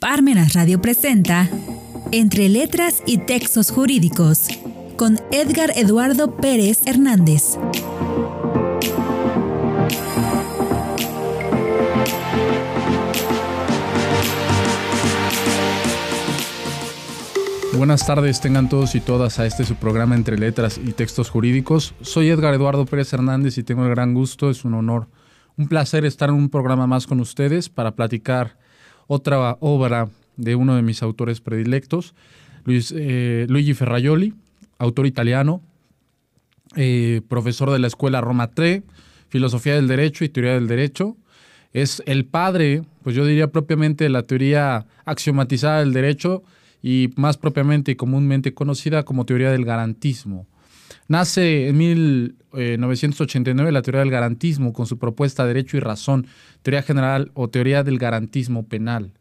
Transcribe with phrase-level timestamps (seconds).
[0.00, 1.48] Parmenas Radio presenta
[2.12, 4.46] Entre Letras y Textos Jurídicos
[4.96, 7.58] con Edgar Eduardo Pérez Hernández.
[17.76, 21.94] Buenas tardes, tengan todos y todas a este su programa Entre Letras y Textos Jurídicos.
[22.02, 25.08] Soy Edgar Eduardo Pérez Hernández y tengo el gran gusto, es un honor,
[25.56, 28.67] un placer estar en un programa más con ustedes para platicar
[29.08, 32.14] otra obra de uno de mis autores predilectos,
[32.66, 34.34] eh, Luigi Ferraioli,
[34.78, 35.60] autor italiano,
[36.76, 38.82] eh, profesor de la Escuela Roma 3,
[39.28, 41.16] Filosofía del Derecho y Teoría del Derecho.
[41.72, 46.42] Es el padre, pues yo diría propiamente de la teoría axiomatizada del derecho
[46.82, 50.46] y más propiamente y comúnmente conocida como teoría del garantismo.
[51.08, 56.26] Nace en 1989 la teoría del garantismo con su propuesta Derecho y Razón,
[56.62, 59.12] teoría general o teoría del garantismo penal.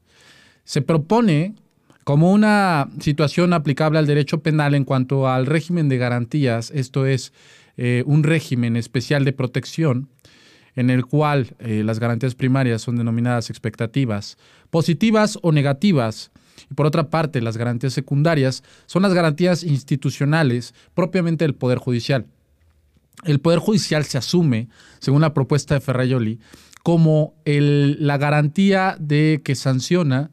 [0.63, 1.55] Se propone
[2.03, 7.33] como una situación aplicable al derecho penal en cuanto al régimen de garantías, esto es
[7.75, 10.09] eh, un régimen especial de protección
[10.77, 14.37] en el cual eh, las garantías primarias son denominadas expectativas,
[14.69, 16.31] positivas o negativas,
[16.69, 22.25] y por otra parte, las garantías secundarias son las garantías institucionales propiamente del Poder Judicial.
[23.23, 24.69] El Poder Judicial se asume,
[24.99, 26.39] según la propuesta de Ferraioli,
[26.83, 30.31] como la garantía de que sanciona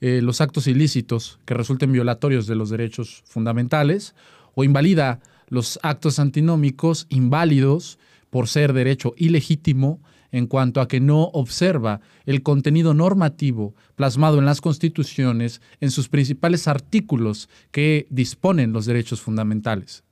[0.00, 4.14] eh, los actos ilícitos que resulten violatorios de los derechos fundamentales
[4.54, 7.98] o invalida los actos antinómicos inválidos
[8.30, 10.00] por ser derecho ilegítimo
[10.32, 16.08] en cuanto a que no observa el contenido normativo plasmado en las constituciones en sus
[16.08, 20.04] principales artículos que disponen los derechos fundamentales.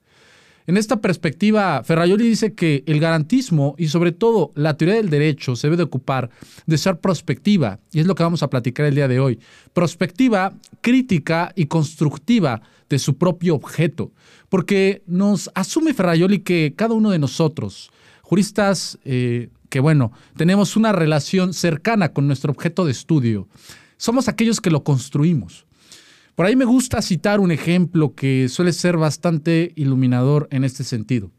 [0.68, 5.56] En esta perspectiva, Ferraioli dice que el garantismo y sobre todo la teoría del derecho
[5.56, 6.28] se debe de ocupar
[6.66, 9.38] de ser prospectiva, y es lo que vamos a platicar el día de hoy.
[9.72, 10.52] Prospectiva,
[10.82, 14.12] crítica y constructiva de su propio objeto,
[14.50, 17.90] porque nos asume Ferraioli que cada uno de nosotros,
[18.20, 23.48] juristas eh, que bueno, tenemos una relación cercana con nuestro objeto de estudio.
[23.96, 25.66] Somos aquellos que lo construimos.
[26.34, 31.32] Por ahí me gusta citar un ejemplo que suele ser bastante iluminador en este sentido.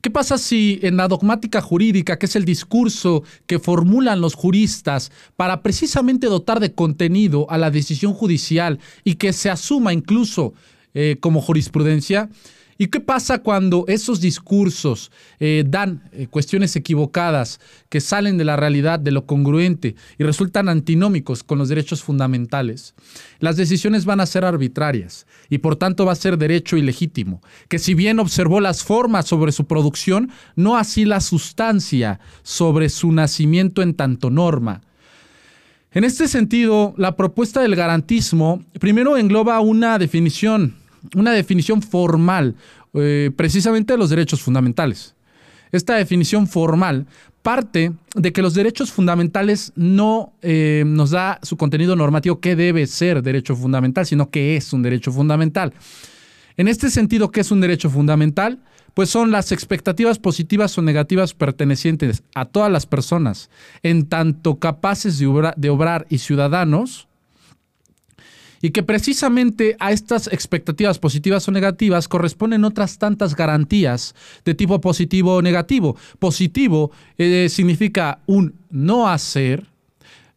[0.00, 5.10] ¿Qué pasa si en la dogmática jurídica, que es el discurso que formulan los juristas
[5.34, 10.54] para precisamente dotar de contenido a la decisión judicial y que se asuma incluso
[10.94, 12.30] eh, como jurisprudencia,
[12.78, 15.10] ¿Y qué pasa cuando esos discursos
[15.40, 20.68] eh, dan eh, cuestiones equivocadas que salen de la realidad, de lo congruente y resultan
[20.68, 22.94] antinómicos con los derechos fundamentales?
[23.40, 27.78] Las decisiones van a ser arbitrarias y por tanto va a ser derecho ilegítimo, que
[27.78, 33.80] si bien observó las formas sobre su producción, no así la sustancia sobre su nacimiento
[33.80, 34.82] en tanto norma.
[35.92, 40.74] En este sentido, la propuesta del garantismo primero engloba una definición
[41.14, 42.54] una definición formal
[42.94, 45.14] eh, precisamente de los derechos fundamentales.
[45.72, 47.06] Esta definición formal
[47.42, 52.86] parte de que los derechos fundamentales no eh, nos da su contenido normativo que debe
[52.88, 55.72] ser derecho fundamental, sino que es un derecho fundamental.
[56.56, 58.58] En este sentido, ¿qué es un derecho fundamental?
[58.94, 63.50] Pues son las expectativas positivas o negativas pertenecientes a todas las personas,
[63.82, 67.06] en tanto capaces de obrar y ciudadanos,
[68.66, 74.12] y que precisamente a estas expectativas positivas o negativas corresponden otras tantas garantías
[74.44, 75.94] de tipo positivo o negativo.
[76.18, 79.68] Positivo eh, significa un no hacer,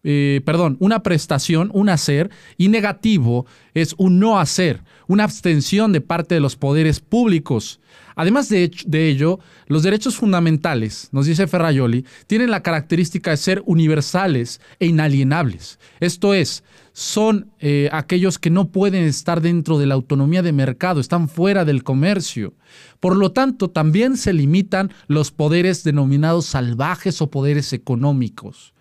[0.04, 6.02] eh, perdón, una prestación, un hacer, y negativo es un no hacer, una abstención de
[6.02, 7.80] parte de los poderes públicos.
[8.16, 14.60] Además de, ello, los derechos fundamentales, nos dice Ferraioli, tienen la característica de ser universales
[14.80, 15.80] e inalienables.
[16.02, 21.00] Esto es, son eh, aquellos que no pueden estar dentro de la autonomía de mercado,
[21.00, 22.56] están fuera del comercio.
[23.00, 28.74] Por lo tanto, también se limitan los poderes denominados salvajes o poderes económicos.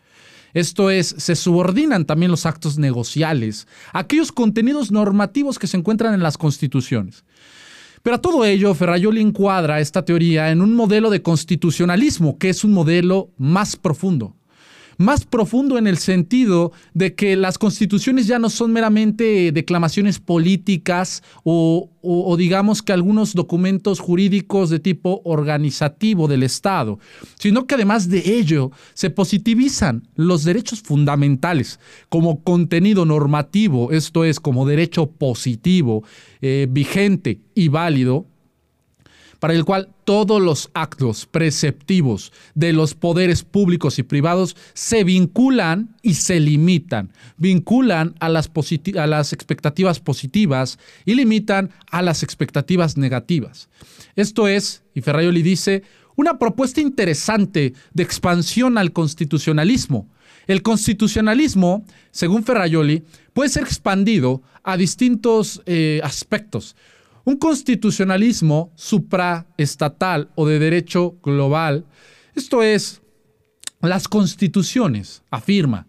[0.54, 6.22] Esto es, se subordinan también los actos negociales, aquellos contenidos normativos que se encuentran en
[6.22, 7.24] las constituciones.
[8.03, 12.65] Pero a todo ello, Ferraioli encuadra esta teoría en un modelo de constitucionalismo, que es
[12.65, 14.34] un modelo más profundo
[14.98, 21.22] más profundo en el sentido de que las constituciones ya no son meramente declamaciones políticas
[21.45, 21.89] o,
[22.36, 26.98] digamos que algunos documentos jurídicos de tipo organizativo del Estado,
[27.39, 31.78] sino que además de ello se positivizan los derechos fundamentales
[32.09, 36.03] como contenido normativo, esto es como derecho positivo,
[36.41, 38.27] eh, vigente y válido
[39.39, 45.97] para el cual todos los actos preceptivos de los poderes públicos y privados se vinculan
[46.03, 47.13] y se limitan.
[47.37, 53.69] Vinculan a las, expectativas positivas y limitan a las expectativas negativas.
[54.17, 55.83] Esto es, y Ferraioli dice,
[56.17, 60.09] una propuesta interesante de expansión al constitucionalismo.
[60.49, 63.05] El constitucionalismo, según Ferraioli,
[63.35, 66.75] puede ser expandido a distintos eh, aspectos.
[67.28, 71.84] Un constitucionalismo supraestatal o de derecho global,
[72.34, 73.03] esto es,
[73.83, 75.86] las constituciones, afirma,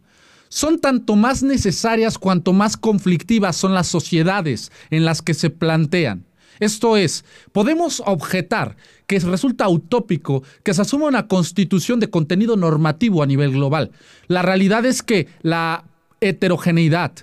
[0.49, 6.25] son tanto más necesarias cuanto más conflictivas son las sociedades en las que se plantean.
[6.59, 8.75] Esto es, podemos objetar
[9.07, 13.91] que resulta utópico que se asuma una constitución de contenido normativo a nivel global.
[14.27, 15.85] La realidad es que la
[16.19, 17.13] heterogeneidad,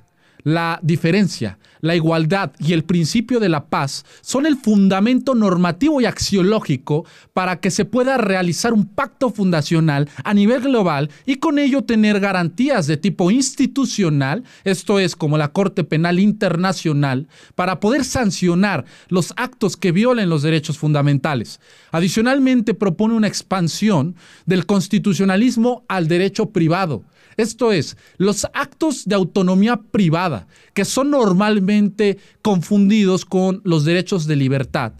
[0.46, 6.04] la diferencia, la igualdad y el principio de la paz son el fundamento normativo y
[6.04, 11.82] axiológico para que se pueda realizar un pacto fundacional a nivel global y con ello
[11.82, 17.26] tener garantías de tipo institucional, esto es como la Corte Penal Internacional,
[17.56, 21.58] para poder sancionar los actos que violen los derechos fundamentales.
[21.90, 24.14] Adicionalmente propone una expansión
[24.44, 27.02] del constitucionalismo al derecho privado
[27.36, 30.35] esto es, los actos de autonomía privada,
[30.74, 34.92] que son normalmente confundidos con los derechos de libertad.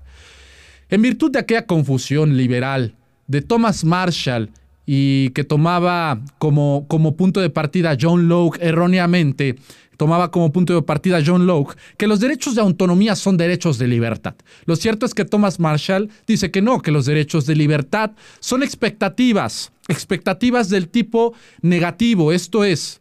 [0.89, 2.95] En virtud de aquella confusión liberal
[3.27, 4.51] de Thomas Marshall
[4.87, 9.57] y que tomaba como, como punto de partida John Locke erróneamente,
[9.97, 13.89] tomaba como punto de partida John Locke, que los derechos de autonomía son derechos de
[13.89, 14.35] libertad.
[14.65, 18.63] Lo cierto es que Thomas Marshall dice que no, que los derechos de libertad son
[18.63, 23.01] expectativas, expectativas del tipo negativo, esto es,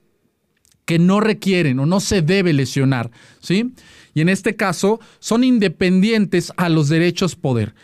[0.86, 3.74] que no requieren o no se debe lesionar, ¿sí?
[4.14, 7.76] Y en este caso son independientes a los derechos poder.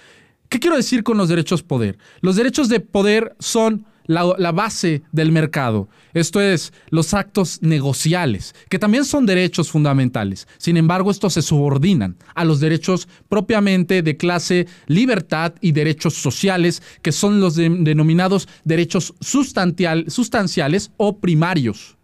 [0.50, 1.98] ¿Qué quiero decir con los derechos poder?
[2.22, 5.88] Los derechos de poder son la, base del mercado.
[6.14, 10.48] Esto es, los actos negociales, que también son derechos fundamentales.
[10.58, 16.82] Sin embargo, estos se subordinan a los derechos propiamente de clase libertad y derechos sociales,
[17.02, 21.98] que son los denominados derechos sustanciales o primarios.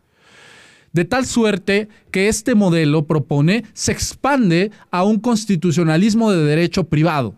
[0.93, 7.35] De tal suerte que este modelo propone se expande a un constitucionalismo de derecho privado.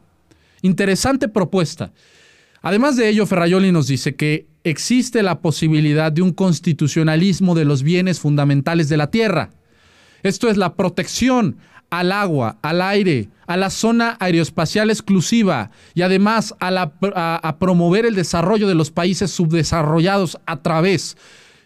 [0.61, 1.91] Interesante propuesta.
[2.61, 7.83] Además de ello, Ferraioli nos dice que existe la posibilidad de un constitucionalismo de los
[7.83, 9.51] bienes fundamentales de la tierra.
[10.23, 11.57] Esto es la protección
[11.89, 18.67] al agua, al aire, a la zona aeroespacial exclusiva y además a, promover el desarrollo
[18.67, 21.19] de los países subdesarrollados a través de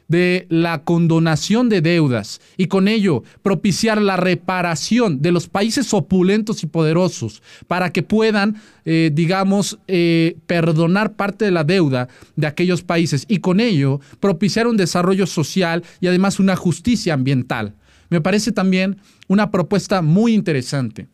[0.07, 6.67] la condonación de deudas y con ello propiciar la reparación de los países opulentos y
[6.67, 13.25] poderosos para que puedan, eh, digamos, eh, perdonar parte de la deuda de aquellos países
[13.27, 17.75] y con ello propiciar un desarrollo social y además una justicia ambiental.
[18.09, 18.97] Me parece también
[19.27, 21.07] una propuesta muy interesante.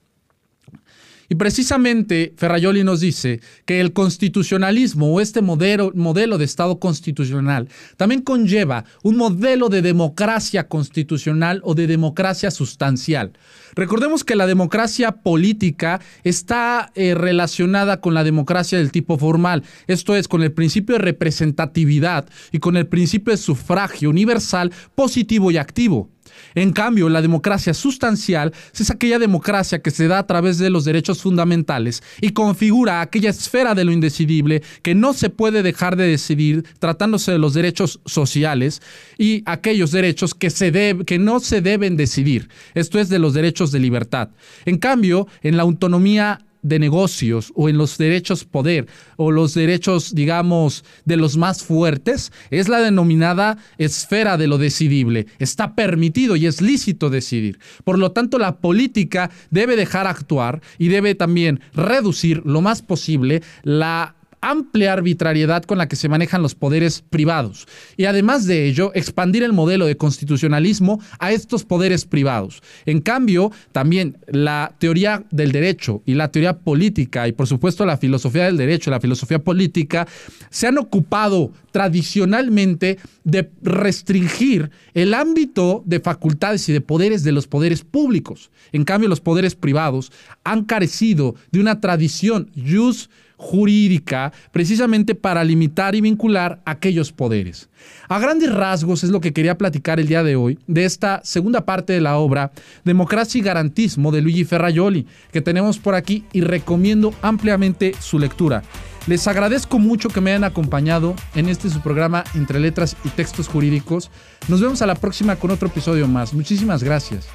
[1.30, 7.70] Y precisamente Ferrayoli nos dice que el constitucionalismo o este modelo, modelo de Estado constitucional
[7.98, 13.34] también conlleva un modelo de democracia constitucional o de democracia sustancial.
[13.80, 20.18] Recordemos que la democracia política está eh, relacionada con la democracia del tipo formal, esto
[20.18, 25.56] es, con el principio de representatividad y con el principio de sufragio universal positivo y
[25.56, 26.10] activo.
[26.56, 30.86] En cambio, la democracia sustancial es aquella democracia que se da a través de los
[30.86, 36.08] derechos fundamentales y configura aquella esfera de lo indecidible que no se puede dejar de
[36.08, 38.82] decidir tratándose de los derechos sociales
[39.18, 40.72] y aquellos derechos que, se
[41.06, 42.50] que no se deben decidir.
[42.74, 44.30] Esto es de los derechos de libertad.
[44.66, 50.14] En cambio, en la autonomía de negocios o en los derechos poder o los derechos,
[50.14, 55.28] digamos, de los más fuertes, es la denominada esfera de lo decidible.
[55.40, 57.60] Está permitido y es lícito decidir.
[57.84, 63.42] Por lo tanto, la política debe dejar actuar y debe también reducir lo más posible
[63.64, 67.68] la amplia arbitrariedad con la que se manejan los poderes privados
[67.98, 72.62] y además de ello expandir el modelo de constitucionalismo a estos poderes privados.
[72.86, 77.98] En cambio, también la teoría del derecho y la teoría política y por supuesto la
[77.98, 80.08] filosofía del derecho, la filosofía política,
[80.50, 87.48] se han ocupado tradicionalmente de restringir el ámbito de facultades y de poderes de los
[87.48, 88.50] poderes públicos.
[88.72, 90.12] En cambio, los poderes privados
[90.44, 97.70] han carecido de una tradición jus jurídica precisamente para limitar y vincular aquellos poderes.
[98.10, 101.66] A grandes rasgos es lo que quería platicar el día de hoy de esta segunda
[101.66, 102.52] parte de la obra
[102.84, 108.62] Democracia y Garantismo de Luigi Ferraioli, que tenemos por aquí y recomiendo ampliamente su lectura.
[109.08, 113.48] Les agradezco mucho que me hayan acompañado en este su programa Entre Letras y Textos
[113.48, 114.12] Jurídicos.
[114.50, 116.34] Nos vemos a la próxima con otro episodio más.
[116.34, 117.28] Muchísimas gracias.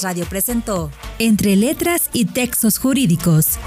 [0.00, 3.58] Radio presentó Entre Letras y Textos Jurídicos